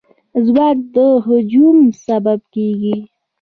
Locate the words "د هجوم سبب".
0.95-2.39